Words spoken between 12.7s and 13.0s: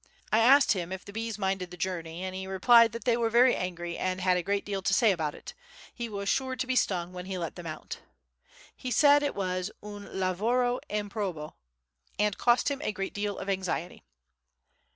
him a